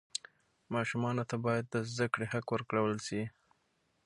ماشومانو 0.73 1.23
ته 1.29 1.35
باید 1.45 1.65
د 1.69 1.75
زده 1.91 2.07
کړې 2.13 2.25
حق 2.33 2.45
ورکړل 2.51 2.95
سي. 3.07 3.21